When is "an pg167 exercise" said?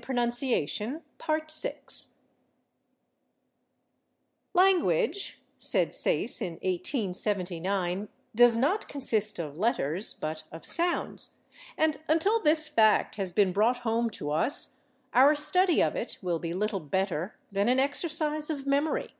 17.68-18.48